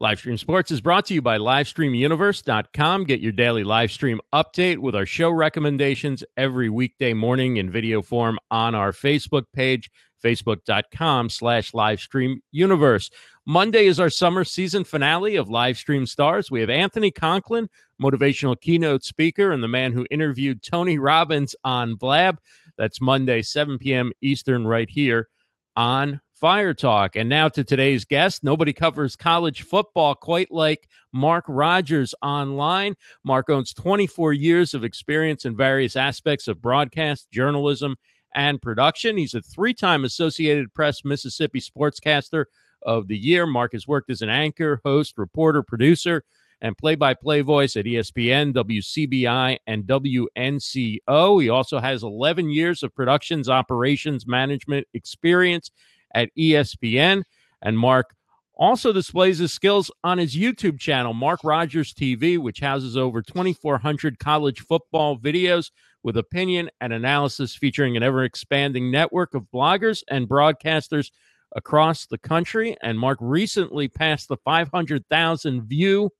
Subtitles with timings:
[0.00, 3.04] Livestream Sports is brought to you by LivestreamUniverse.com.
[3.04, 8.02] Get your daily live stream update with our show recommendations every weekday morning in video
[8.02, 9.90] form on our Facebook page,
[10.22, 13.10] facebook.com slash livestreamuniverse.
[13.46, 16.50] Monday is our summer season finale of Livestream Stars.
[16.50, 17.68] We have Anthony Conklin,
[18.02, 22.40] motivational keynote speaker and the man who interviewed Tony Robbins on Blab.
[22.76, 24.12] That's Monday, 7 p.m.
[24.20, 25.28] Eastern, right here
[25.76, 27.16] on Fire Talk.
[27.16, 28.44] And now to today's guest.
[28.44, 32.96] Nobody covers college football quite like Mark Rogers online.
[33.24, 37.96] Mark owns 24 years of experience in various aspects of broadcast, journalism,
[38.34, 39.16] and production.
[39.16, 42.44] He's a three time Associated Press Mississippi Sportscaster
[42.82, 43.46] of the Year.
[43.46, 46.24] Mark has worked as an anchor, host, reporter, producer,
[46.60, 51.42] and play by play voice at ESPN, WCBI, and WNCO.
[51.42, 55.70] He also has 11 years of productions, operations, management experience
[56.14, 57.22] at ESPN.
[57.62, 58.14] And Mark
[58.56, 64.18] also displays his skills on his YouTube channel, Mark Rogers TV, which houses over 2,400
[64.18, 65.70] college football videos
[66.02, 71.10] with opinion and analysis featuring an ever expanding network of bloggers and broadcasters
[71.56, 72.76] across the country.
[72.82, 76.10] And Mark recently passed the 500,000 view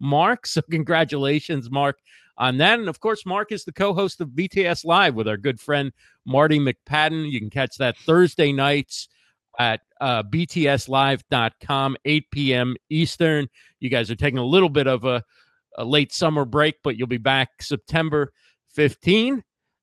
[0.00, 0.46] mark.
[0.54, 1.98] So, congratulations, Mark,
[2.38, 2.78] on that.
[2.78, 5.92] And of course, Mark is the co host of BTS Live with our good friend
[6.24, 7.30] Marty McPadden.
[7.30, 9.08] You can catch that Thursday nights
[9.58, 12.76] at uh, btslive.com, 8 p.m.
[12.90, 13.48] Eastern.
[13.80, 15.22] You guys are taking a little bit of a,
[15.76, 18.32] a late summer break, but you'll be back September
[18.74, 19.42] 15.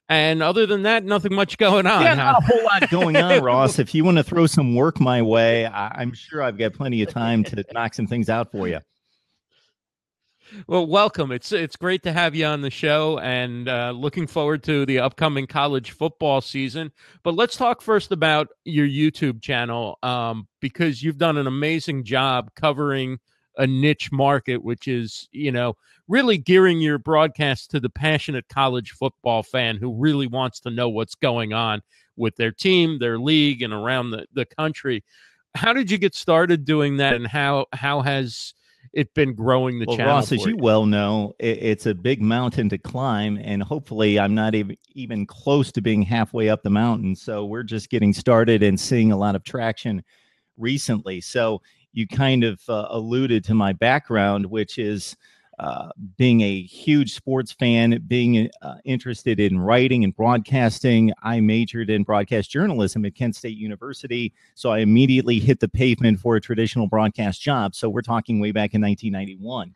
[0.10, 2.02] And other than that, nothing much going on.
[2.04, 3.80] Yeah, not a whole lot going on, Ross.
[3.80, 7.02] If you want to throw some work my way, I- I'm sure I've got plenty
[7.02, 8.80] of time to knock some things out for you.
[10.68, 11.32] Well, welcome.
[11.32, 15.00] It's it's great to have you on the show, and uh, looking forward to the
[15.00, 16.92] upcoming college football season.
[17.24, 22.52] But let's talk first about your YouTube channel, um, because you've done an amazing job
[22.56, 23.20] covering
[23.58, 25.76] a niche market, which is you know
[26.10, 30.90] really gearing your broadcast to the passionate college football fan who really wants to know
[30.90, 31.82] what's going on
[32.18, 35.02] with their team, their league, and around the, the country.
[35.56, 38.54] How did you get started doing that, and how how has
[38.94, 40.14] it been growing the well, channel.
[40.14, 44.36] Ross, as you, well know, it, it's a big mountain to climb, and hopefully, I'm
[44.36, 47.16] not even even close to being halfway up the mountain.
[47.16, 50.04] So we're just getting started and seeing a lot of traction
[50.58, 51.22] recently.
[51.22, 51.62] So
[51.94, 55.16] you kind of uh, alluded to my background, which is
[55.62, 61.14] uh, being a huge sports fan, being uh, interested in writing and broadcasting.
[61.22, 64.34] I majored in broadcast journalism at Kent State University.
[64.56, 67.76] So I immediately hit the pavement for a traditional broadcast job.
[67.76, 69.76] So we're talking way back in 1991.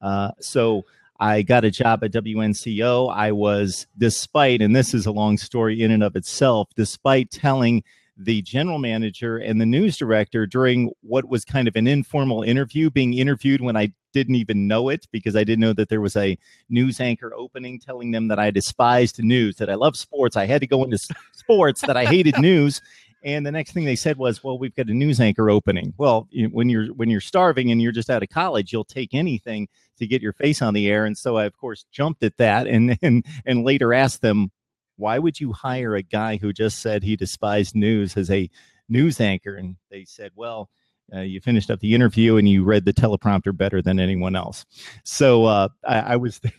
[0.00, 0.86] Uh, so
[1.20, 3.14] I got a job at WNCO.
[3.14, 7.84] I was, despite, and this is a long story in and of itself, despite telling
[8.18, 12.90] the general manager and the news director during what was kind of an informal interview,
[12.90, 16.16] being interviewed when I didn't even know it because I didn't know that there was
[16.16, 16.36] a
[16.68, 20.36] news anchor opening telling them that I despised news, that I love sports.
[20.36, 20.98] I had to go into
[21.32, 22.82] sports, that I hated news.
[23.24, 26.28] And the next thing they said was, "Well, we've got a news anchor opening." Well,
[26.30, 29.66] you, when you're when you're starving and you're just out of college, you'll take anything
[29.98, 31.04] to get your face on the air.
[31.04, 34.52] And so I, of course, jumped at that, and and and later asked them,
[34.98, 38.50] why would you hire a guy who just said he despised news as a
[38.88, 39.54] news anchor?
[39.54, 40.68] And they said, well,
[41.14, 44.66] uh, you finished up the interview and you read the teleprompter better than anyone else.
[45.04, 46.52] So uh, I, I was there.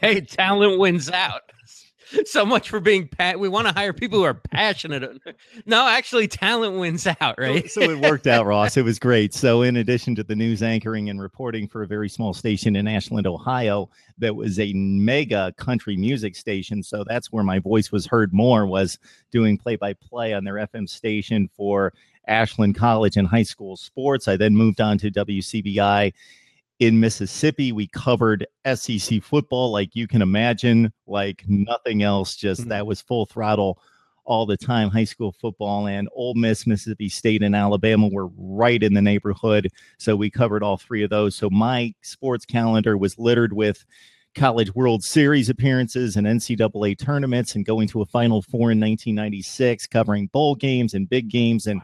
[0.00, 1.42] hey, talent wins out.
[2.26, 3.38] so much for being pat.
[3.38, 5.20] We want to hire people who are passionate.
[5.66, 7.70] No, actually, talent wins out, right?
[7.70, 8.76] so, so, it worked out, Ross.
[8.76, 9.34] It was great.
[9.34, 12.86] So, in addition to the news anchoring and reporting for a very small station in
[12.86, 16.82] Ashland, Ohio, that was a mega country music station.
[16.82, 18.66] So that's where my voice was heard more.
[18.66, 18.98] Was
[19.30, 21.92] doing play by play on their FM station for
[22.28, 24.28] Ashland College and high school sports.
[24.28, 26.12] I then moved on to WCBI
[26.82, 27.70] in Mississippi.
[27.70, 28.44] We covered
[28.74, 32.34] SEC football like you can imagine, like nothing else.
[32.34, 32.70] Just mm-hmm.
[32.70, 33.80] that was full throttle
[34.24, 34.90] all the time.
[34.90, 39.68] High school football and Ole Miss, Mississippi State, and Alabama were right in the neighborhood.
[39.98, 41.36] So we covered all three of those.
[41.36, 43.84] So my sports calendar was littered with
[44.34, 49.86] college World Series appearances and NCAA tournaments and going to a Final Four in 1996,
[49.86, 51.80] covering bowl games and big games and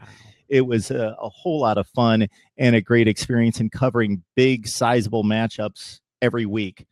[0.49, 4.67] it was a, a whole lot of fun and a great experience in covering big,
[4.67, 6.85] sizable matchups every week.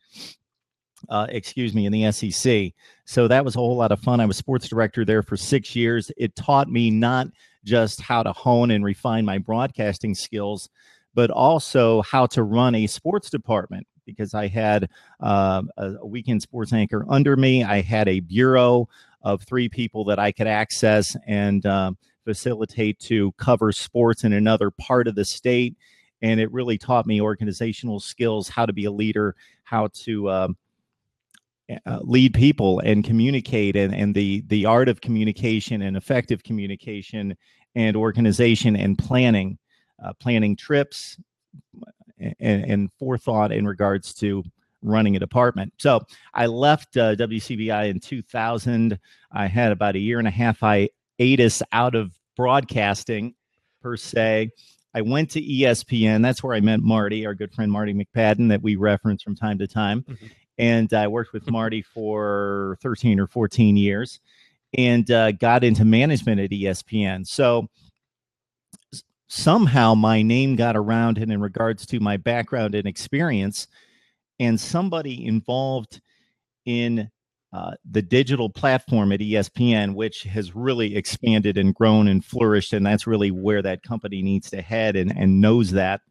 [1.08, 2.72] Uh, excuse me, in the SEC.
[3.04, 4.20] So that was a whole lot of fun.
[4.20, 6.10] I was sports director there for six years.
[6.16, 7.28] It taught me not
[7.64, 10.68] just how to hone and refine my broadcasting skills,
[11.14, 14.88] but also how to run a sports department because I had
[15.20, 17.62] uh, a weekend sports anchor under me.
[17.62, 18.88] I had a bureau
[19.22, 21.92] of three people that I could access and uh,
[22.28, 25.74] facilitate to cover sports in another part of the state.
[26.20, 30.56] and it really taught me organizational skills, how to be a leader, how to um,
[31.86, 37.34] uh, lead people and communicate, and, and the the art of communication and effective communication
[37.74, 39.56] and organization and planning,
[40.04, 41.16] uh, planning trips,
[42.18, 44.42] and, and, forethought in regards to
[44.82, 45.72] running a department.
[45.78, 46.00] So
[46.34, 48.98] I left uh, WCBI in 2000.
[49.32, 53.34] I had about a year and a half hiatus out of broadcasting
[53.82, 54.50] per se.
[54.94, 56.22] I went to ESPN.
[56.22, 59.58] That's where I met Marty, our good friend Marty McPadden, that we reference from time
[59.58, 60.02] to time.
[60.02, 60.26] Mm-hmm.
[60.56, 64.20] And I worked with Marty for 13 or 14 years
[64.76, 67.26] and uh, got into management at ESPN.
[67.26, 67.68] So
[69.28, 73.66] somehow my name got around, and in regards to my background and experience,
[74.38, 76.00] and somebody involved
[76.64, 77.10] in
[77.52, 82.84] uh, the digital platform at ESPN, which has really expanded and grown and flourished, and
[82.84, 86.02] that's really where that company needs to head and, and knows that.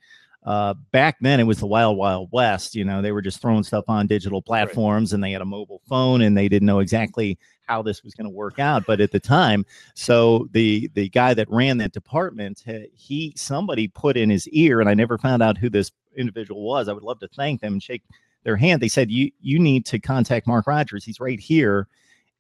[0.44, 2.74] Uh, back then, it was the wild, wild west.
[2.74, 5.16] You know, they were just throwing stuff on digital platforms, right.
[5.16, 8.30] and they had a mobile phone, and they didn't know exactly how this was going
[8.30, 8.86] to work out.
[8.88, 12.64] But at the time, so the the guy that ran that department,
[12.96, 16.88] he somebody put in his ear, and I never found out who this individual was.
[16.88, 18.04] I would love to thank them and shake
[18.44, 18.82] their hand.
[18.82, 21.04] They said, "You you need to contact Mark Rogers.
[21.04, 21.88] He's right here,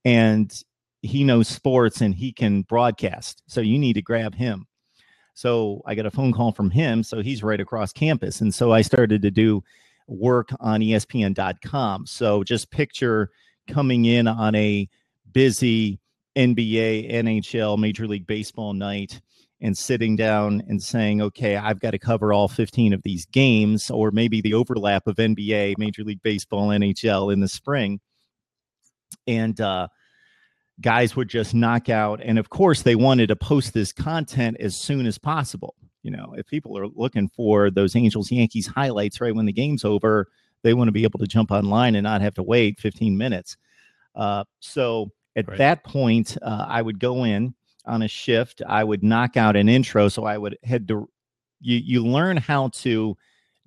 [0.05, 0.51] and
[1.01, 3.43] he knows sports and he can broadcast.
[3.47, 4.67] So you need to grab him."
[5.33, 7.03] So I got a phone call from him.
[7.03, 9.63] So he's right across campus, and so I started to do
[10.07, 12.05] work on ESPN.com.
[12.05, 13.29] So just picture
[13.67, 14.89] coming in on a
[15.33, 15.99] busy
[16.35, 19.21] NBA, NHL, Major League Baseball night
[19.61, 23.89] and sitting down and saying, okay, I've got to cover all 15 of these games,
[23.89, 27.99] or maybe the overlap of NBA, Major League Baseball, NHL in the spring.
[29.25, 29.87] And uh,
[30.79, 32.21] guys would just knock out.
[32.21, 35.75] And of course, they wanted to post this content as soon as possible.
[36.03, 39.83] You know, if people are looking for those Angels Yankees highlights right when the game's
[39.83, 40.27] over,
[40.63, 43.57] they want to be able to jump online and not have to wait 15 minutes.
[44.15, 45.57] Uh, so at right.
[45.57, 47.55] that point, uh, I would go in
[47.87, 50.09] on a shift, I would knock out an intro.
[50.09, 51.09] So I would head to
[51.61, 51.77] you.
[51.77, 53.17] You learn how to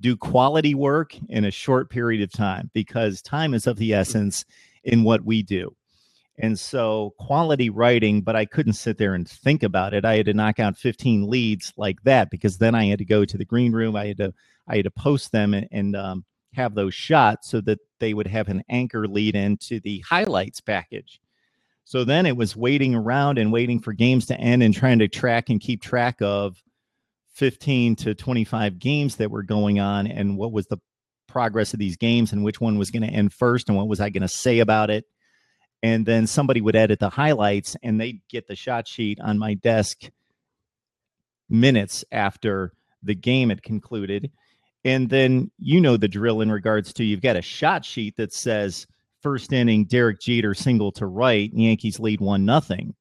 [0.00, 4.44] do quality work in a short period of time because time is of the essence
[4.84, 5.74] in what we do.
[6.38, 10.06] And so quality writing, but I couldn't sit there and think about it.
[10.06, 13.26] I had to knock out 15 leads like that because then I had to go
[13.26, 13.94] to the green room.
[13.94, 14.32] I had to
[14.66, 16.24] I had to post them and, and um,
[16.54, 21.20] have those shots so that they would have an anchor lead into the highlights package.
[21.90, 25.08] So then it was waiting around and waiting for games to end and trying to
[25.08, 26.62] track and keep track of
[27.34, 30.78] 15 to 25 games that were going on and what was the
[31.26, 33.98] progress of these games and which one was going to end first and what was
[33.98, 35.04] I going to say about it.
[35.82, 39.54] And then somebody would edit the highlights and they'd get the shot sheet on my
[39.54, 39.98] desk
[41.48, 42.72] minutes after
[43.02, 44.30] the game had concluded.
[44.84, 48.32] And then you know the drill in regards to you've got a shot sheet that
[48.32, 48.86] says
[49.22, 52.94] first inning, Derek Jeter single to right, Yankees lead one nothing.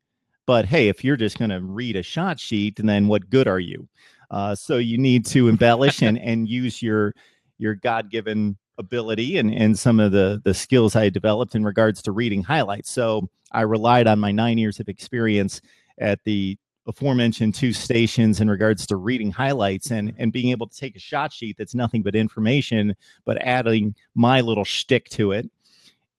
[0.46, 3.60] But hey, if you're just going to read a shot sheet, then what good are
[3.60, 3.88] you?
[4.32, 7.14] Uh, so you need to embellish and, and use your
[7.58, 12.02] your God given ability and, and some of the the skills I developed in regards
[12.04, 12.92] to reading highlights.
[12.92, 15.62] So I relied on my nine years of experience
[16.00, 16.58] at the
[16.88, 21.00] aforementioned two stations in regards to reading highlights and and being able to take a
[21.00, 22.96] shot sheet that's nothing but information,
[23.26, 25.50] but adding my little shtick to it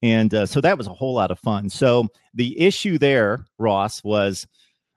[0.02, 1.68] and uh, so that was a whole lot of fun.
[1.68, 4.46] So the issue there, Ross, was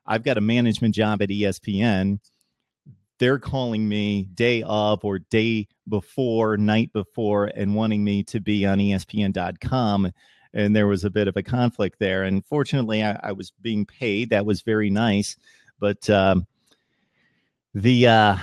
[0.06, 2.20] I've got a management job at ESPN.
[3.20, 8.66] They're calling me day of or day before, night before, and wanting me to be
[8.66, 10.12] on ESPN.com.
[10.54, 12.24] And there was a bit of a conflict there.
[12.24, 14.30] And fortunately, I, I was being paid.
[14.30, 15.36] That was very nice.
[15.80, 16.46] But um,
[17.74, 18.38] the uh,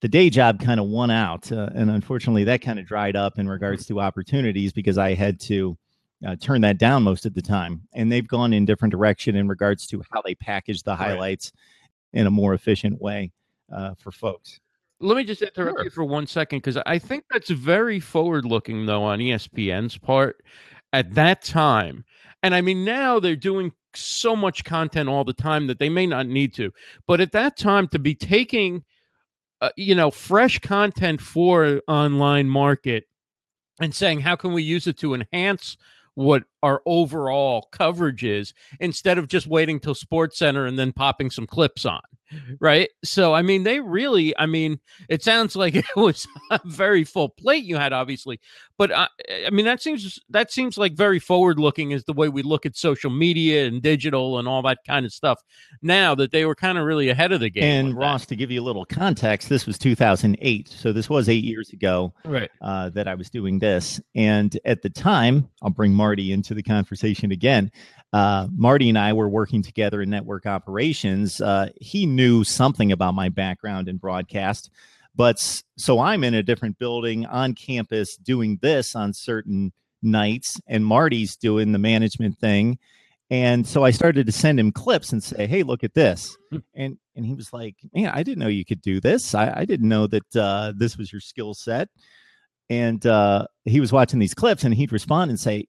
[0.00, 1.50] the day job kind of won out.
[1.52, 5.38] Uh, and unfortunately, that kind of dried up in regards to opportunities because I had
[5.40, 5.76] to
[6.26, 7.82] uh, turn that down most of the time.
[7.94, 11.52] And they've gone in different direction in regards to how they package the highlights
[12.14, 12.20] right.
[12.20, 13.30] in a more efficient way
[13.72, 14.60] uh, for folks.
[15.00, 15.84] Let me just interrupt sure.
[15.84, 20.42] you for one second because I think that's very forward looking, though, on ESPN's part
[20.92, 22.04] at that time.
[22.42, 26.06] And I mean, now they're doing so much content all the time that they may
[26.06, 26.70] not need to.
[27.06, 28.82] But at that time, to be taking–
[29.60, 33.04] uh, you know, fresh content for online market
[33.80, 35.76] and saying how can we use it to enhance
[36.14, 38.54] what our overall coverage is?
[38.80, 42.00] instead of just waiting till SportsCenter and then popping some clips on
[42.60, 42.88] right?
[43.04, 47.28] So, I mean, they really, I mean, it sounds like it was a very full
[47.28, 48.40] plate you had, obviously,
[48.80, 49.08] but I,
[49.46, 52.64] I mean, that seems that seems like very forward looking is the way we look
[52.64, 55.42] at social media and digital and all that kind of stuff.
[55.82, 57.64] Now that they were kind of really ahead of the game.
[57.64, 58.28] And Ross, that.
[58.28, 62.14] to give you a little context, this was 2008, so this was eight years ago,
[62.24, 62.50] right?
[62.62, 66.62] Uh, that I was doing this, and at the time, I'll bring Marty into the
[66.62, 67.70] conversation again
[68.12, 71.40] uh, Marty and I were working together in network operations.
[71.40, 74.70] Uh, he knew something about my background in broadcast,
[75.14, 75.38] but
[75.76, 81.36] so I'm in a different building on campus doing this on certain nights, and Marty's
[81.36, 82.78] doing the management thing.
[83.32, 86.58] And so I started to send him clips and say, "Hey, look at this," hmm.
[86.74, 89.36] and and he was like, "Man, I didn't know you could do this.
[89.36, 91.88] I, I didn't know that uh, this was your skill set."
[92.68, 95.66] And uh, he was watching these clips, and he'd respond and say,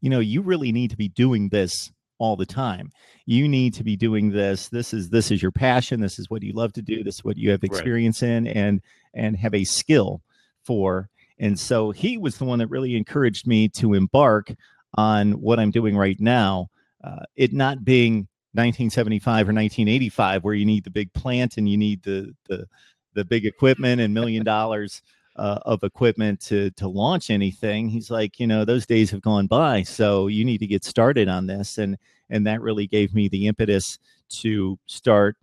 [0.00, 2.92] you know, you really need to be doing this all the time.
[3.26, 4.68] You need to be doing this.
[4.68, 6.00] This is this is your passion.
[6.00, 7.02] This is what you love to do.
[7.02, 8.30] This is what you have experience right.
[8.30, 8.80] in and
[9.14, 10.22] and have a skill
[10.64, 11.08] for.
[11.38, 14.52] And so he was the one that really encouraged me to embark
[14.94, 16.68] on what I'm doing right now.
[17.02, 21.78] Uh, it not being 1975 or 1985 where you need the big plant and you
[21.78, 22.66] need the the
[23.14, 25.02] the big equipment and million dollars
[25.36, 27.88] uh, of equipment to to launch anything.
[27.88, 31.28] He's like, you know, those days have gone by, so you need to get started
[31.28, 31.96] on this, and
[32.28, 33.98] and that really gave me the impetus
[34.30, 35.36] to start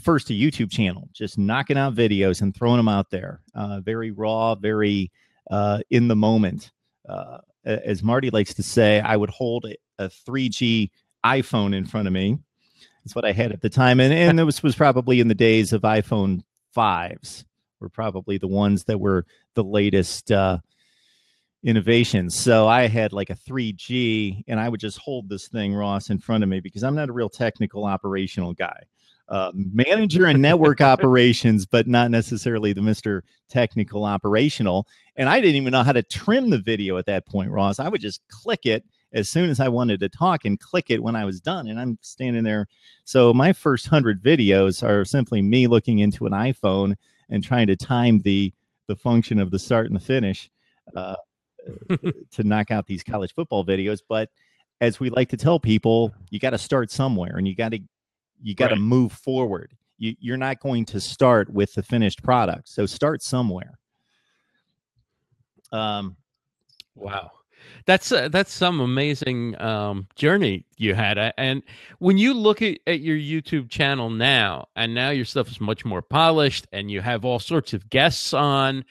[0.00, 4.10] first a YouTube channel, just knocking out videos and throwing them out there, uh, very
[4.10, 5.10] raw, very
[5.50, 6.70] uh, in the moment.
[7.08, 9.66] Uh, as Marty likes to say, I would hold
[9.98, 10.90] a 3G
[11.24, 12.38] iPhone in front of me.
[13.04, 15.72] That's what I had at the time, and and this was probably in the days
[15.72, 16.42] of iPhone
[16.72, 17.44] fives
[17.80, 20.58] were probably the ones that were the latest uh,
[21.64, 22.34] innovations.
[22.34, 26.18] So I had like a 3G, and I would just hold this thing, Ross, in
[26.18, 28.82] front of me because I'm not a real technical operational guy.
[29.28, 33.20] Uh, manager and network operations, but not necessarily the Mr.
[33.50, 34.86] Technical Operational.
[35.16, 37.78] And I didn't even know how to trim the video at that point, Ross.
[37.78, 41.02] I would just click it as soon as I wanted to talk and click it
[41.02, 41.68] when I was done.
[41.68, 42.68] And I'm standing there.
[43.04, 46.94] So my first hundred videos are simply me looking into an iPhone
[47.30, 48.52] and trying to time the
[48.86, 50.50] the function of the start and the finish
[50.96, 51.14] uh,
[52.30, 54.00] to knock out these college football videos.
[54.08, 54.30] But
[54.80, 57.80] as we like to tell people, you got to start somewhere, and you got to
[58.42, 58.80] you got to right.
[58.80, 59.74] move forward.
[59.98, 63.78] You, you're not going to start with the finished product, so start somewhere.
[65.72, 66.16] Um,
[66.94, 67.30] wow
[67.86, 71.18] that's uh, that's some amazing um, journey you had.
[71.38, 71.62] And
[71.98, 75.84] when you look at, at your YouTube channel now, and now your stuff is much
[75.84, 78.84] more polished, and you have all sorts of guests on.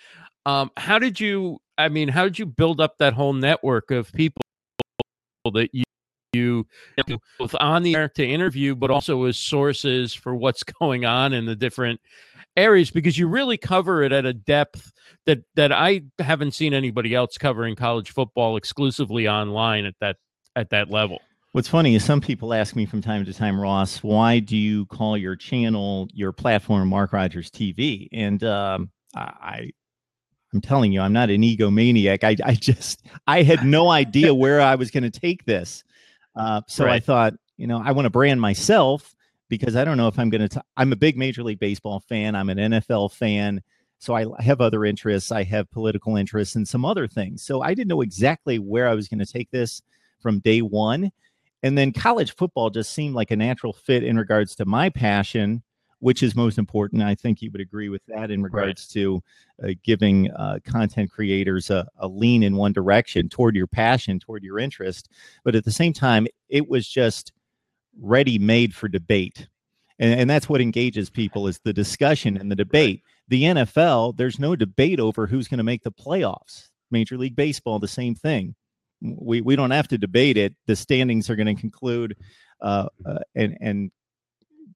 [0.46, 1.60] Um, how did you?
[1.78, 4.42] I mean, how did you build up that whole network of people
[5.54, 5.84] that you?
[6.34, 6.68] you
[7.40, 11.46] both on the air to interview, but also as sources for what's going on in
[11.46, 12.00] the different
[12.58, 14.92] areas because you really cover it at a depth
[15.26, 20.18] that that I haven't seen anybody else covering college football exclusively online at that
[20.56, 21.22] at that level.
[21.54, 24.86] What's funny is some people ask me from time to time, Ross, why do you
[24.88, 28.10] call your channel your platform Mark Rogers TV?
[28.12, 29.72] And um, I,
[30.54, 32.24] I'm telling you, I'm not an egomaniac.
[32.24, 35.84] I, I just I had no idea where I was going to take this.
[36.36, 36.96] Uh, so right.
[36.96, 39.16] I thought, you know, I want to brand myself
[39.50, 40.64] because I don't know if I'm going to.
[40.76, 42.36] I'm a big Major League Baseball fan.
[42.36, 43.62] I'm an NFL fan.
[44.00, 45.32] So I have other interests.
[45.32, 47.42] I have political interests and some other things.
[47.42, 49.82] So I didn't know exactly where I was going to take this
[50.20, 51.12] from day one.
[51.64, 55.64] And then college football just seemed like a natural fit in regards to my passion,
[56.00, 57.02] which is most important.
[57.02, 59.02] I think you would agree with that in regards right.
[59.02, 59.24] to
[59.64, 64.44] uh, giving uh, content creators a, a lean in one direction toward your passion, toward
[64.44, 65.10] your interest.
[65.44, 67.34] But at the same time, it was just
[68.00, 69.48] ready made for debate.
[70.00, 73.02] And, and that's what engages people is the discussion and the debate.
[73.28, 76.70] The NFL, there's no debate over who's going to make the playoffs.
[76.92, 78.56] Major League Baseball, the same thing.
[79.02, 80.56] We, we don't have to debate it.
[80.66, 82.16] The standings are going to conclude
[82.62, 83.92] uh, uh, and, and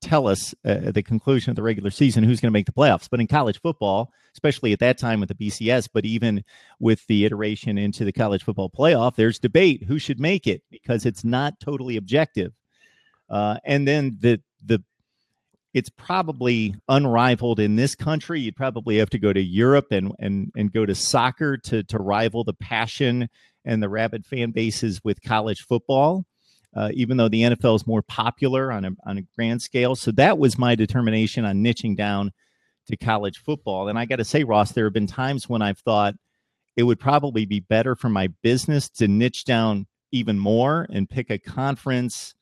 [0.01, 2.71] tell us uh, at the conclusion of the regular season who's going to make the
[2.71, 3.07] playoffs.
[3.09, 6.43] But in college football, especially at that time with the BCS, but even
[6.79, 11.05] with the iteration into the college football playoff, there's debate who should make it because
[11.05, 12.53] it's not totally objective.
[13.31, 14.83] Uh, and then the the
[15.73, 18.41] it's probably unrivaled in this country.
[18.41, 21.97] You'd probably have to go to Europe and and and go to soccer to to
[21.97, 23.29] rival the passion
[23.63, 26.25] and the rabid fan bases with college football.
[26.75, 30.11] Uh, even though the NFL is more popular on a on a grand scale, so
[30.11, 32.31] that was my determination on niching down
[32.87, 33.87] to college football.
[33.87, 36.15] And I got to say, Ross, there have been times when I've thought
[36.75, 41.29] it would probably be better for my business to niche down even more and pick
[41.29, 42.35] a conference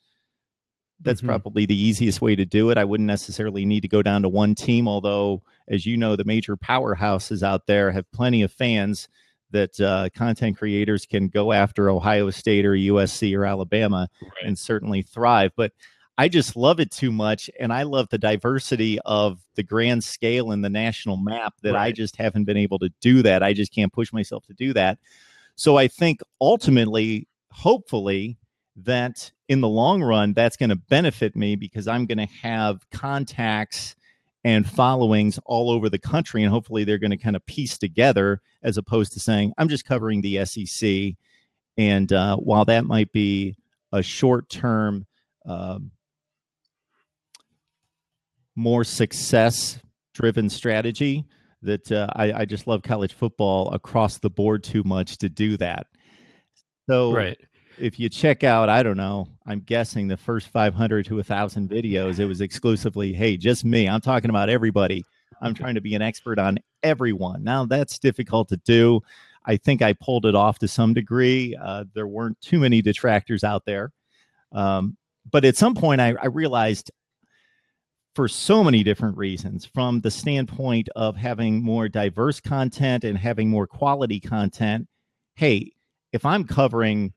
[1.01, 1.29] that's mm-hmm.
[1.29, 2.77] probably the easiest way to do it.
[2.77, 6.25] I wouldn't necessarily need to go down to one team, although, as you know, the
[6.25, 9.07] major powerhouses out there have plenty of fans
[9.51, 14.31] that uh, content creators can go after Ohio State or USC or Alabama right.
[14.45, 15.51] and certainly thrive.
[15.55, 15.71] But
[16.17, 17.49] I just love it too much.
[17.59, 21.85] And I love the diversity of the grand scale and the national map that right.
[21.85, 23.41] I just haven't been able to do that.
[23.41, 24.99] I just can't push myself to do that.
[25.55, 28.37] So I think ultimately, hopefully,
[28.75, 32.89] that in the long run, that's going to benefit me because I'm going to have
[32.91, 33.95] contacts
[34.43, 36.43] and followings all over the country.
[36.43, 39.85] And hopefully they're going to kind of piece together as opposed to saying, I'm just
[39.85, 41.15] covering the SEC.
[41.77, 43.55] And uh, while that might be
[43.91, 45.05] a short term,
[45.45, 45.91] um,
[48.55, 49.79] more success
[50.13, 51.25] driven strategy,
[51.61, 55.57] that uh, I, I just love college football across the board too much to do
[55.57, 55.87] that.
[56.87, 57.37] So, right
[57.79, 62.19] if you check out, I don't know, I'm guessing the first 500 to 1,000 videos,
[62.19, 63.87] it was exclusively, hey, just me.
[63.87, 65.05] I'm talking about everybody.
[65.41, 67.43] I'm trying to be an expert on everyone.
[67.43, 69.01] Now, that's difficult to do.
[69.45, 71.55] I think I pulled it off to some degree.
[71.55, 73.91] Uh, there weren't too many detractors out there.
[74.51, 74.97] Um,
[75.31, 76.91] but at some point, I, I realized
[78.15, 83.49] for so many different reasons from the standpoint of having more diverse content and having
[83.49, 84.87] more quality content.
[85.35, 85.71] Hey,
[86.11, 87.13] if I'm covering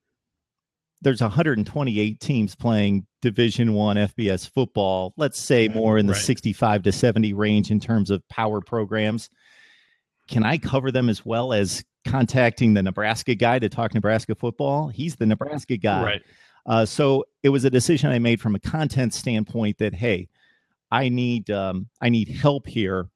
[1.03, 6.23] there's 128 teams playing division one fbs football let's say more in the right.
[6.23, 9.29] 65 to 70 range in terms of power programs.
[10.29, 14.89] Can i cover them as well as contacting the nebraska guy to talk nebraska football?
[14.89, 16.03] He's the nebraska guy.
[16.03, 16.23] Right.
[16.65, 20.29] Uh, so it was a decision i made from a content standpoint that hey
[20.91, 23.09] i need um, i need help here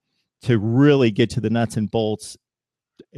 [0.43, 2.37] to really get to the nuts and bolts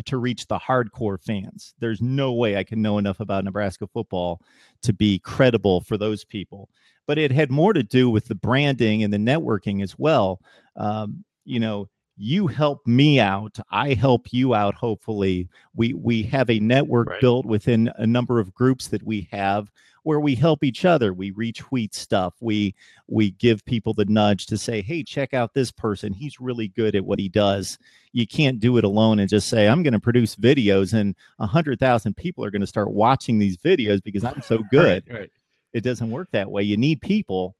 [0.06, 1.74] to reach the hardcore fans.
[1.78, 4.42] There's no way I can know enough about Nebraska football
[4.82, 6.68] to be credible for those people.
[7.06, 10.40] But it had more to do with the branding and the networking as well.
[10.76, 16.50] Um, you know, you help me out i help you out hopefully we we have
[16.50, 17.20] a network right.
[17.20, 19.70] built within a number of groups that we have
[20.02, 22.74] where we help each other we retweet stuff we
[23.06, 26.96] we give people the nudge to say hey check out this person he's really good
[26.96, 27.78] at what he does
[28.12, 31.46] you can't do it alone and just say i'm going to produce videos and a
[31.46, 35.30] 100000 people are going to start watching these videos because i'm so good right, right.
[35.72, 37.54] it doesn't work that way you need people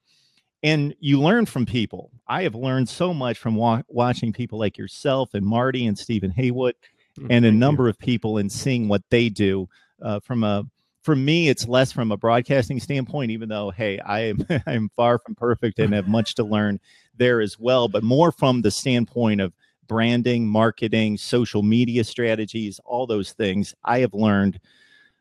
[0.63, 2.11] and you learn from people.
[2.27, 6.31] I have learned so much from wa- watching people like yourself and Marty and Stephen
[6.31, 6.75] Haywood
[7.19, 9.69] mm, and a number of people and seeing what they do.
[10.03, 10.65] Uh, from a
[11.03, 14.91] for me, it's less from a broadcasting standpoint, even though hey, I am I am
[14.97, 16.81] far from perfect and have much to learn
[17.17, 19.53] there as well, but more from the standpoint of
[19.89, 23.75] branding, marketing, social media strategies, all those things.
[23.85, 24.61] I have learned.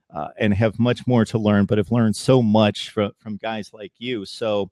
[0.10, 3.74] Uh, and have much more to learn, but have learned so much from, from guys
[3.74, 4.24] like you.
[4.24, 4.72] So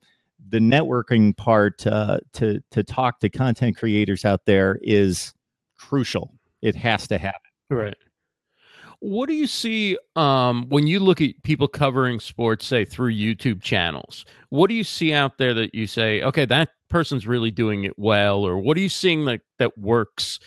[0.50, 5.34] the networking part uh, to to talk to content creators out there is
[5.78, 6.34] crucial.
[6.62, 7.52] It has to happen.
[7.70, 7.98] Right.
[9.06, 13.62] What do you see um, when you look at people covering sports, say through YouTube
[13.62, 14.26] channels?
[14.50, 18.00] What do you see out there that you say, okay, that person's really doing it
[18.00, 20.40] well, or what are you seeing that that works?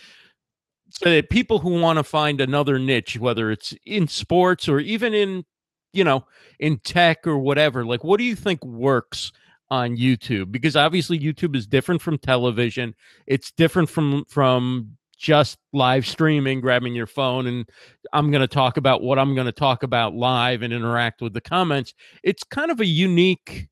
[0.89, 5.13] So that people who want to find another niche, whether it's in sports or even
[5.13, 5.45] in,
[5.93, 6.25] you know,
[6.59, 9.31] in tech or whatever, like what do you think works
[9.71, 12.93] on YouTube because obviously YouTube is different from television.
[13.25, 17.69] It's different from from just live streaming, grabbing your phone and
[18.13, 21.33] I'm going to talk about what I'm going to talk about live and interact with
[21.33, 21.93] the comments.
[22.23, 23.67] It's kind of a unique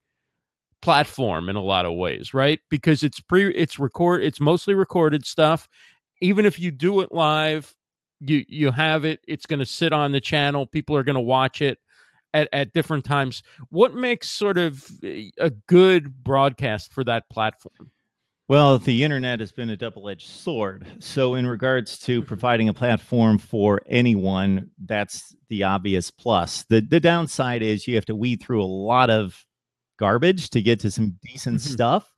[0.82, 2.60] platform in a lot of ways, right?
[2.70, 5.68] Because it's pre it's record it's mostly recorded stuff.
[6.22, 7.74] Even if you do it live,
[8.20, 11.22] you you have it, it's going to sit on the channel, people are going to
[11.22, 11.80] watch it
[12.34, 13.42] at, at different times.
[13.70, 17.92] What makes sort of a good broadcast for that platform?
[18.50, 20.88] Well, the internet has been a double edged sword.
[21.00, 26.64] So, in regards to providing a platform for anyone, that's the obvious plus.
[26.70, 29.44] The, the downside is you have to weed through a lot of
[30.00, 31.74] garbage to get to some decent mm-hmm.
[31.74, 32.10] stuff.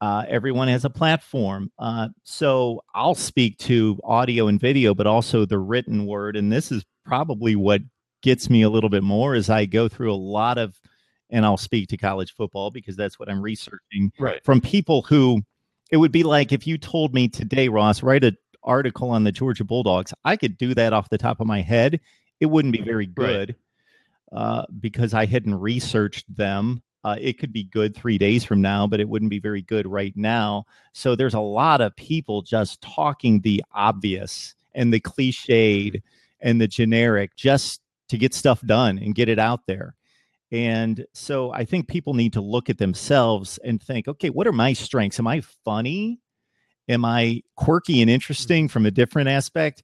[0.00, 1.70] Uh, everyone has a platform.
[1.78, 6.34] Uh, so, I'll speak to audio and video, but also the written word.
[6.34, 7.80] And this is probably what
[8.22, 10.74] gets me a little bit more as I go through a lot of,
[11.34, 14.42] and I'll speak to college football because that's what I'm researching right.
[14.44, 15.42] from people who
[15.90, 19.32] it would be like if you told me today, Ross, write an article on the
[19.32, 20.14] Georgia Bulldogs.
[20.24, 22.00] I could do that off the top of my head.
[22.38, 23.56] It wouldn't be very good
[24.32, 24.40] right.
[24.40, 26.82] uh, because I hadn't researched them.
[27.02, 29.88] Uh, it could be good three days from now, but it wouldn't be very good
[29.88, 30.64] right now.
[30.92, 36.00] So there's a lot of people just talking the obvious and the cliched
[36.40, 39.96] and the generic just to get stuff done and get it out there.
[40.54, 44.52] And so I think people need to look at themselves and think, okay, what are
[44.52, 45.18] my strengths?
[45.18, 46.20] Am I funny?
[46.88, 49.82] Am I quirky and interesting from a different aspect?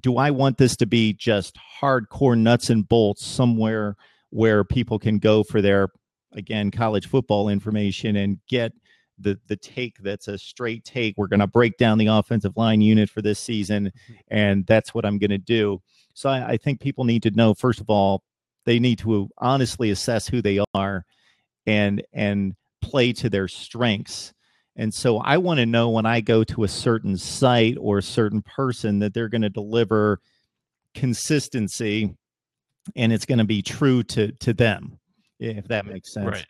[0.00, 3.94] Do I want this to be just hardcore nuts and bolts somewhere
[4.30, 5.88] where people can go for their,
[6.32, 8.72] again, college football information and get
[9.18, 11.14] the the take that's a straight take.
[11.16, 14.14] We're going to break down the offensive line unit for this season, mm-hmm.
[14.28, 15.80] and that's what I'm going to do.
[16.14, 18.22] So I, I think people need to know first of all
[18.66, 21.04] they need to honestly assess who they are
[21.66, 24.32] and and play to their strengths.
[24.76, 28.02] And so I want to know when I go to a certain site or a
[28.02, 30.20] certain person that they're going to deliver
[30.94, 32.14] consistency
[32.94, 34.98] and it's going to be true to to them
[35.38, 36.26] if that makes sense.
[36.26, 36.46] Right.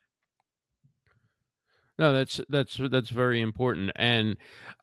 [1.99, 4.37] No, that's that's that's very important, and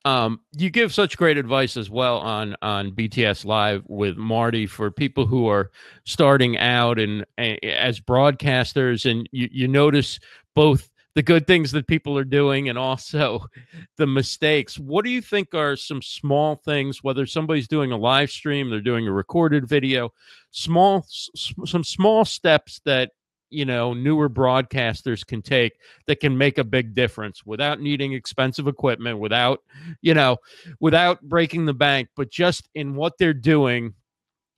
[0.04, 4.90] um, you give such great advice as well on on BTS Live with Marty for
[4.90, 5.70] people who are
[6.06, 10.20] starting out and as broadcasters, and you you notice
[10.56, 13.46] both the good things that people are doing and also
[13.98, 14.80] the mistakes.
[14.80, 17.04] What do you think are some small things?
[17.04, 20.12] Whether somebody's doing a live stream, they're doing a recorded video,
[20.50, 23.12] small some small steps that
[23.54, 25.74] you know newer broadcasters can take
[26.08, 29.60] that can make a big difference without needing expensive equipment without
[30.02, 30.38] you know
[30.80, 33.94] without breaking the bank but just in what they're doing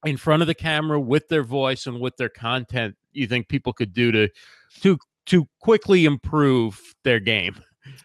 [0.06, 3.74] in front of the camera with their voice and with their content you think people
[3.74, 4.30] could do to
[4.82, 7.56] to to quickly improve their game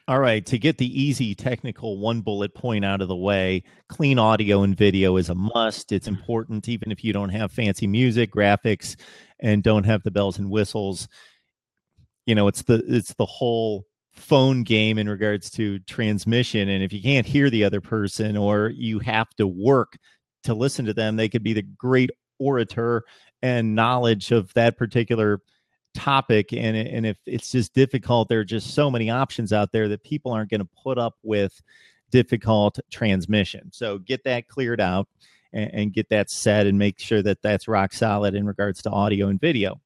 [0.08, 4.18] all right, to get the easy technical one bullet point out of the way, clean
[4.18, 5.92] audio and video is a must.
[5.92, 6.16] It's mm-hmm.
[6.16, 8.96] important even if you don't have fancy music, graphics,
[9.40, 11.08] and don't have the bells and whistles.
[12.26, 16.92] You know, it's the it's the whole phone game in regards to transmission and if
[16.92, 19.96] you can't hear the other person or you have to work
[20.42, 23.04] to listen to them, they could be the great orator
[23.42, 25.40] and knowledge of that particular
[25.94, 29.88] topic and and if it's just difficult there are just so many options out there
[29.88, 31.60] that people aren't going to put up with
[32.10, 33.70] difficult transmission.
[33.72, 35.08] So get that cleared out
[35.52, 38.90] and, and, get that set and make sure that that's rock solid in regards to
[38.90, 39.80] audio and video.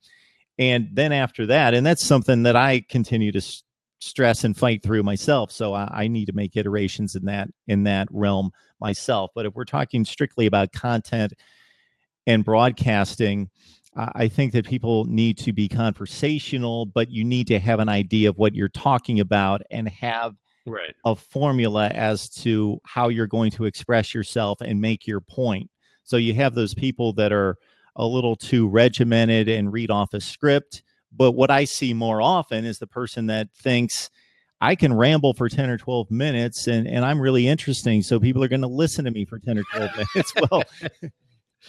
[0.59, 3.65] And then after that and that's something that i continue to s-
[3.99, 7.85] stress and fight through myself so I, I need to make iterations in that in
[7.85, 9.31] that realm myself.
[9.35, 11.33] But if we're talking strictly about content
[12.27, 13.51] and broadcasting
[13.97, 18.29] I think that people need to be conversational, but you need to have an idea
[18.29, 20.35] of what you're talking about and have
[20.67, 20.95] right.
[21.05, 25.71] a formula as to how you're going to express yourself and make your point.
[26.03, 27.57] So you have those people that are
[27.97, 30.83] a little too regimented and read off a script.
[31.13, 34.11] But what I see more often is the person that thinks,
[34.61, 38.03] I can ramble for 10 or 12 minutes and, and I'm really interesting.
[38.03, 40.33] So people are going to listen to me for 10 or 12 minutes.
[40.51, 40.65] Well,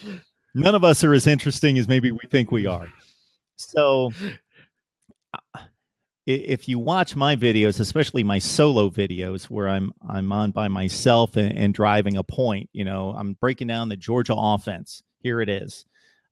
[0.56, 2.88] none of us are as interesting as maybe we think we are.
[3.56, 4.10] So
[6.26, 11.36] if you watch my videos, especially my solo videos where I'm I'm on by myself
[11.36, 15.02] and, and driving a point, you know, I'm breaking down the Georgia offense.
[15.20, 15.84] Here it is.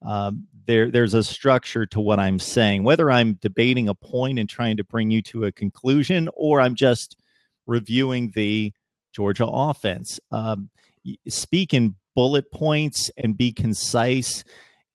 [0.02, 2.82] Um, there there's a structure to what I'm saying.
[2.82, 6.74] Whether I'm debating a point and trying to bring you to a conclusion, or I'm
[6.74, 7.16] just
[7.66, 8.72] reviewing the
[9.12, 10.18] Georgia offense.
[10.32, 10.70] Um,
[11.28, 14.44] speak in bullet points and be concise.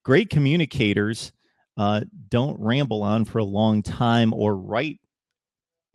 [0.04, 1.32] Great communicators
[1.78, 5.00] uh, don't ramble on for a long time or write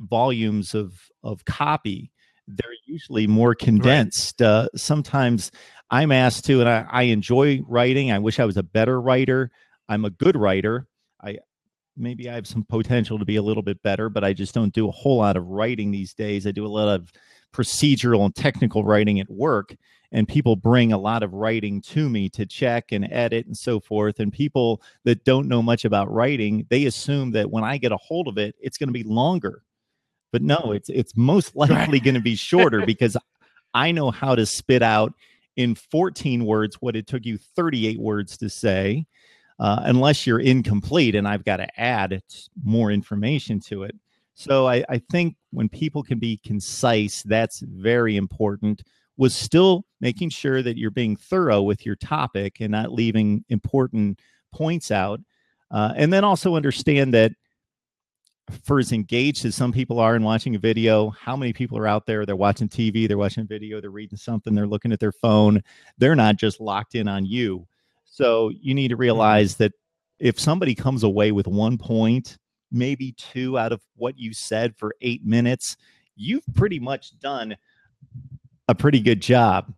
[0.00, 2.10] volumes of of copy.
[2.46, 4.40] They're usually more condensed.
[4.40, 4.46] Right.
[4.46, 5.50] Uh, sometimes
[5.90, 8.12] I'm asked to, and I, I enjoy writing.
[8.12, 9.50] I wish I was a better writer.
[9.88, 10.86] I'm a good writer.
[11.22, 11.38] I
[11.96, 14.74] maybe I have some potential to be a little bit better, but I just don't
[14.74, 16.46] do a whole lot of writing these days.
[16.46, 17.12] I do a lot of
[17.54, 19.76] procedural and technical writing at work
[20.14, 23.80] and people bring a lot of writing to me to check and edit and so
[23.80, 27.92] forth and people that don't know much about writing they assume that when i get
[27.92, 29.62] a hold of it it's going to be longer.
[30.32, 33.16] But no it's it's most likely going to be shorter because
[33.74, 35.12] i know how to spit out
[35.56, 39.06] in 14 words what it took you 38 words to say
[39.60, 42.22] uh, unless you're incomplete and i've got to add
[42.64, 43.94] more information to it.
[44.34, 48.82] So I, I think when people can be concise, that's very important.
[49.16, 54.20] Was still making sure that you're being thorough with your topic and not leaving important
[54.52, 55.20] points out.
[55.70, 57.32] Uh, and then also understand that
[58.62, 61.86] for as engaged as some people are in watching a video, how many people are
[61.86, 62.26] out there?
[62.26, 65.62] They're watching TV, they're watching video, they're reading something, they're looking at their phone.
[65.98, 67.66] They're not just locked in on you.
[68.04, 69.00] So you need to mm-hmm.
[69.00, 69.72] realize that
[70.18, 72.38] if somebody comes away with one point
[72.70, 75.76] maybe two out of what you said for eight minutes,
[76.16, 77.56] you've pretty much done
[78.68, 79.72] a pretty good job.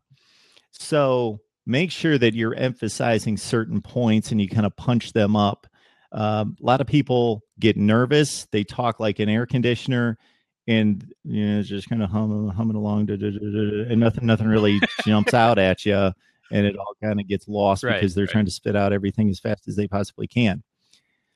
[0.73, 5.67] So make sure that you're emphasizing certain points and you kind of punch them up.
[6.13, 8.47] Um, a lot of people get nervous.
[8.53, 10.19] They talk like an air conditioner,
[10.69, 15.59] and you know, just kind of humming, humming along, and nothing, nothing really jumps out
[15.59, 16.13] at you,
[16.53, 18.31] and it all kind of gets lost right, because they're right.
[18.31, 20.63] trying to spit out everything as fast as they possibly can.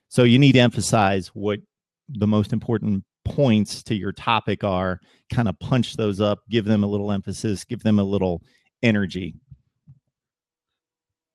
[0.09, 1.61] So you need to emphasize what
[2.09, 5.01] the most important points to your topic are.
[5.33, 8.43] Kind of punch those up, give them a little emphasis, give them a little
[8.83, 9.35] energy.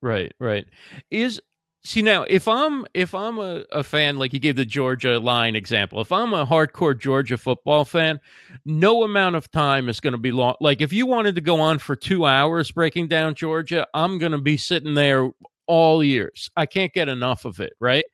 [0.01, 0.65] Right, right.
[1.10, 1.41] Is
[1.86, 5.55] see now if i'm if i'm a, a fan like you gave the georgia line
[5.55, 8.19] example if i'm a hardcore georgia football fan
[8.65, 11.62] no amount of time is going to be long like if you wanted to go
[11.62, 15.29] on for two hours breaking down georgia i'm going to be sitting there
[15.67, 18.05] all years i can't get enough of it right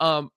[0.00, 0.28] um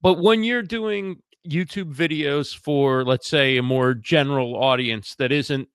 [0.00, 5.68] but when you're doing youtube videos for let's say a more general audience that isn't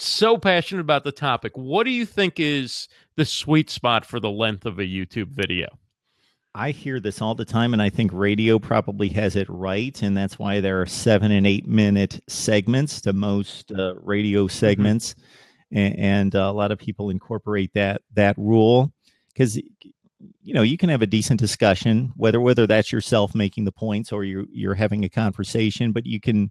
[0.00, 1.52] so passionate about the topic.
[1.56, 5.66] What do you think is the sweet spot for the length of a YouTube video?
[6.54, 10.16] I hear this all the time, and I think radio probably has it right, and
[10.16, 14.56] that's why there are seven and eight minute segments to most uh, radio mm-hmm.
[14.56, 15.78] segments, mm-hmm.
[15.78, 18.92] and, and uh, a lot of people incorporate that that rule
[19.32, 19.60] because
[20.42, 24.12] you know you can have a decent discussion whether whether that's yourself making the points
[24.12, 26.50] or you're you're having a conversation, but you can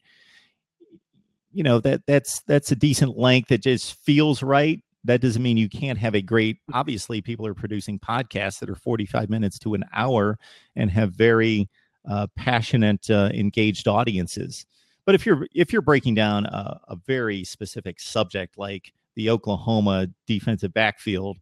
[1.51, 4.81] you know that that's that's a decent length that just feels right.
[5.03, 8.75] That doesn't mean you can't have a great obviously people are producing podcasts that are
[8.75, 10.37] 45 minutes to an hour
[10.75, 11.69] and have very
[12.09, 14.65] uh, passionate uh, engaged audiences.
[15.05, 20.07] But if you're if you're breaking down a, a, very specific subject like the oklahoma
[20.27, 21.37] defensive backfield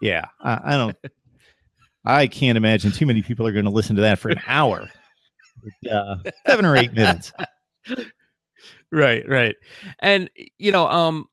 [0.00, 0.96] yeah i, I don't
[2.04, 4.88] i can't imagine too many people are going to listen to that for an hour
[5.90, 7.32] uh, seven or eight minutes
[8.92, 9.56] right, right.
[10.00, 11.26] And you know, um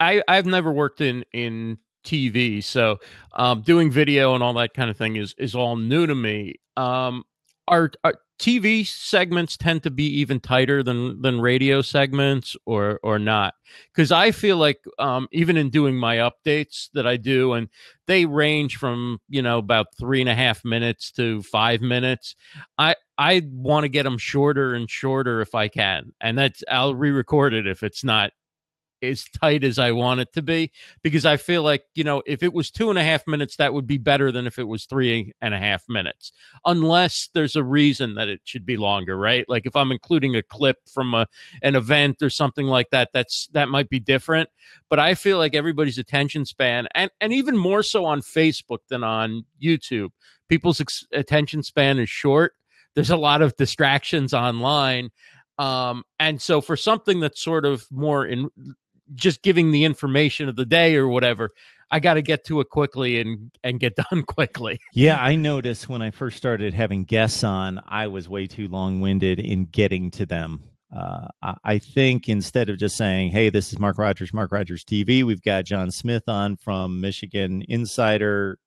[0.00, 2.98] I I've never worked in in TV, so
[3.34, 6.56] um doing video and all that kind of thing is is all new to me.
[6.76, 7.24] Um
[7.68, 13.18] are, are TV segments tend to be even tighter than than radio segments or or
[13.18, 13.54] not.
[13.94, 17.68] Because I feel like um, even in doing my updates that I do and
[18.06, 22.36] they range from you know about three and a half minutes to five minutes
[22.78, 26.94] I I want to get them shorter and shorter if I can and that's I'll
[26.94, 28.32] re-record it if it's not
[29.02, 32.42] as tight as I want it to be because I feel like, you know, if
[32.42, 34.86] it was two and a half minutes, that would be better than if it was
[34.86, 36.32] three and a half minutes,
[36.64, 39.44] unless there's a reason that it should be longer, right?
[39.48, 41.26] Like if I'm including a clip from a,
[41.62, 44.48] an event or something like that, that's that might be different.
[44.88, 49.04] But I feel like everybody's attention span, and, and even more so on Facebook than
[49.04, 50.10] on YouTube,
[50.48, 52.52] people's ex- attention span is short.
[52.94, 55.10] There's a lot of distractions online.
[55.58, 58.50] Um, and so for something that's sort of more in
[59.14, 61.50] just giving the information of the day or whatever.
[61.90, 64.80] I got to get to it quickly and and get done quickly.
[64.92, 69.00] Yeah, I noticed when I first started having guests on, I was way too long
[69.00, 70.62] winded in getting to them.
[70.94, 71.26] Uh,
[71.64, 75.42] I think instead of just saying, "Hey, this is Mark Rogers, Mark Rogers TV," we've
[75.42, 78.58] got John Smith on from Michigan Insider.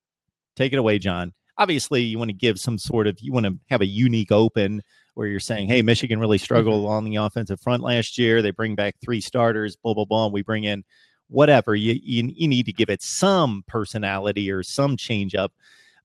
[0.56, 1.34] Take it away, John.
[1.58, 4.82] Obviously, you want to give some sort of you want to have a unique open
[5.20, 6.94] where you're saying, hey, Michigan really struggled mm-hmm.
[6.94, 8.42] on the offensive front last year.
[8.42, 10.24] They bring back three starters, blah, blah, blah.
[10.24, 10.86] And we bring in
[11.28, 11.76] whatever.
[11.76, 15.52] You, you, you need to give it some personality or some change up.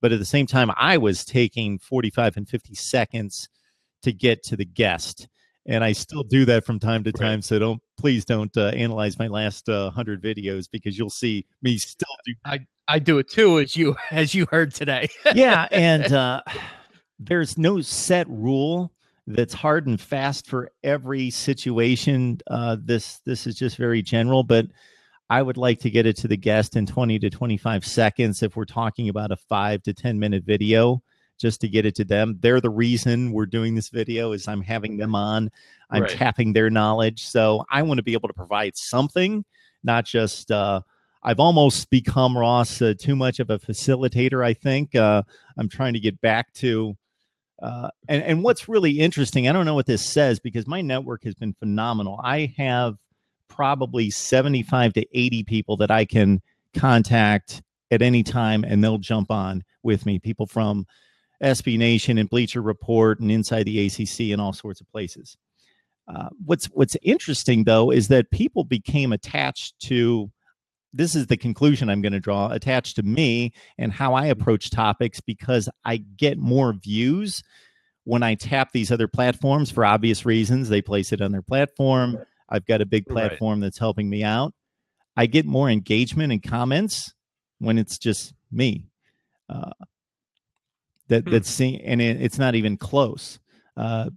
[0.00, 3.48] But at the same time, I was taking 45 and 50 seconds
[4.02, 5.28] to get to the guest.
[5.64, 7.36] And I still do that from time to time.
[7.36, 7.44] Right.
[7.44, 11.78] So don't please don't uh, analyze my last uh, hundred videos because you'll see me
[11.78, 12.34] still do.
[12.44, 15.08] I I do it too, as you as you heard today.
[15.34, 16.42] yeah, and uh,
[17.20, 18.90] there's no set rule
[19.26, 22.38] that's hard and fast for every situation.
[22.46, 24.66] Uh, this this is just very general, but
[25.30, 28.56] I would like to get it to the guest in 20 to 25 seconds if
[28.56, 31.02] we're talking about a five to 10 minute video,
[31.38, 32.38] just to get it to them.
[32.40, 35.50] They're the reason we're doing this video is I'm having them on.
[35.90, 36.10] I'm right.
[36.10, 37.26] tapping their knowledge.
[37.26, 39.44] So I want to be able to provide something,
[39.82, 40.82] not just uh,
[41.22, 44.44] I've almost become Ross uh, too much of a facilitator.
[44.44, 45.22] I think uh,
[45.56, 46.94] I'm trying to get back to
[47.62, 51.24] uh, and, and what's really interesting, I don't know what this says because my network
[51.24, 52.20] has been phenomenal.
[52.22, 52.96] I have
[53.48, 56.42] probably 75 to 80 people that I can
[56.74, 60.18] contact at any time and they'll jump on with me.
[60.18, 60.86] People from
[61.42, 65.36] SB Nation and Bleacher Report and inside the ACC and all sorts of places.
[66.06, 70.30] Uh, what's what's interesting though is that people became attached to
[70.94, 74.70] this is the conclusion I'm going to draw attached to me and how I approach
[74.70, 77.42] topics because I get more views
[78.04, 80.68] when I tap these other platforms for obvious reasons.
[80.68, 82.18] They place it on their platform.
[82.48, 83.66] I've got a big platform right.
[83.66, 84.54] that's helping me out.
[85.16, 87.12] I get more engagement and comments
[87.58, 88.86] when it's just me.
[89.48, 89.70] Uh,
[91.08, 91.30] that Hmm.
[91.30, 93.38] that's seeing, and it, it's not even close.
[93.76, 94.10] Uh,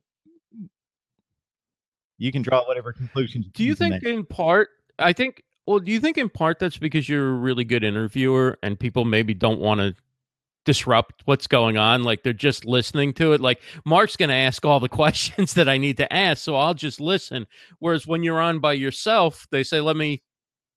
[2.18, 3.48] you can draw whatever conclusions.
[3.54, 4.70] Do you think in part?
[5.00, 5.44] I think.
[5.68, 9.04] Well, do you think in part that's because you're a really good interviewer and people
[9.04, 9.96] maybe don't want to
[10.64, 12.04] disrupt what's going on?
[12.04, 13.42] Like they're just listening to it.
[13.42, 16.74] Like Mark's going to ask all the questions that I need to ask, so I'll
[16.74, 17.46] just listen.
[17.80, 20.24] Whereas when you're on by yourself, they say, "Let me."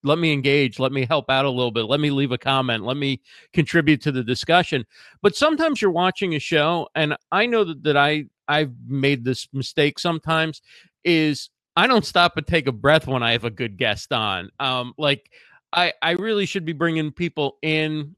[0.03, 0.79] Let me engage.
[0.79, 1.83] Let me help out a little bit.
[1.83, 2.87] Let me leave a comment.
[2.87, 3.21] Let me
[3.53, 4.87] contribute to the discussion.
[5.21, 9.47] But sometimes you're watching a show, and I know that, that I I've made this
[9.53, 10.63] mistake sometimes.
[11.05, 14.51] Is I don't stop and take a breath when I have a good guest on.
[14.59, 15.31] Um, like
[15.73, 18.17] I, I really should be bringing people in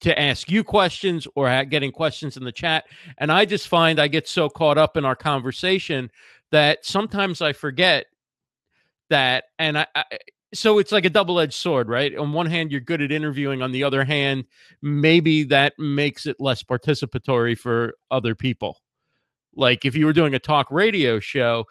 [0.00, 2.84] to ask you questions or getting questions in the chat.
[3.18, 6.10] And I just find I get so caught up in our conversation
[6.50, 8.06] that sometimes I forget
[9.10, 9.44] that.
[9.58, 10.04] And I, I
[10.52, 12.16] so it's like a double edged sword, right?
[12.16, 13.60] On one hand, you're good at interviewing.
[13.60, 14.44] On the other hand,
[14.82, 18.78] maybe that makes it less participatory for other people.
[19.56, 21.64] Like if you were doing a talk radio show,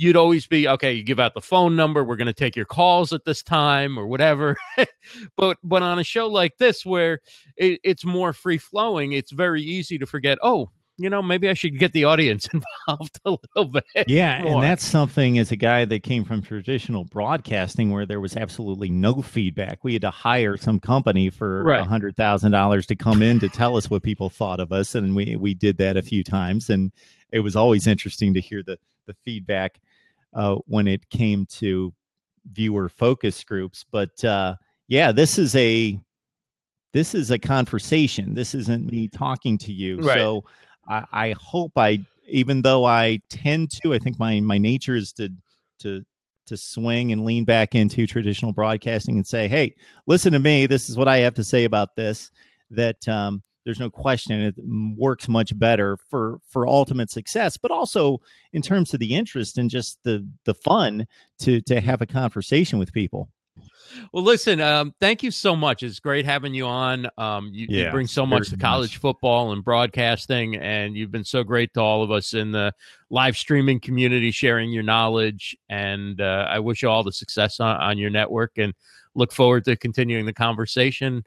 [0.00, 0.94] you'd always be okay.
[0.94, 2.02] You give out the phone number.
[2.02, 4.56] We're going to take your calls at this time or whatever.
[5.36, 7.20] but but on a show like this, where
[7.56, 10.38] it, it's more free flowing, it's very easy to forget.
[10.42, 12.48] Oh, you know, maybe I should get the audience
[12.88, 13.84] involved a little bit.
[14.06, 14.54] Yeah, more.
[14.54, 18.88] and that's something as a guy that came from traditional broadcasting where there was absolutely
[18.88, 19.84] no feedback.
[19.84, 23.50] We had to hire some company for a hundred thousand dollars to come in to
[23.50, 26.70] tell us what people thought of us, and we we did that a few times,
[26.70, 26.90] and
[27.32, 29.78] it was always interesting to hear the the feedback
[30.34, 31.92] uh, when it came to
[32.52, 33.84] viewer focus groups.
[33.90, 34.56] But uh,
[34.88, 35.98] yeah, this is a
[36.92, 38.34] this is a conversation.
[38.34, 39.98] This isn't me talking to you.
[39.98, 40.16] Right.
[40.16, 40.44] So
[40.88, 45.12] I, I hope I, even though I tend to, I think my my nature is
[45.14, 45.30] to
[45.80, 46.04] to
[46.46, 49.74] to swing and lean back into traditional broadcasting and say, hey,
[50.06, 50.66] listen to me.
[50.66, 52.30] This is what I have to say about this.
[52.70, 54.54] That um, there's no question it
[54.96, 58.20] works much better for for ultimate success, but also
[58.52, 61.06] in terms of the interest and just the the fun
[61.40, 63.28] to to have a conversation with people.
[64.12, 65.82] Well, listen, um, thank you so much.
[65.82, 67.08] It's great having you on.
[67.18, 68.98] Um, you, you bring so much to college much.
[68.98, 72.72] football and broadcasting, and you've been so great to all of us in the
[73.10, 75.56] live streaming community, sharing your knowledge.
[75.68, 78.72] And uh, I wish you all the success on, on your network and
[79.14, 81.24] look forward to continuing the conversation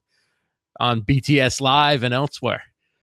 [0.80, 2.64] on BTS Live and elsewhere.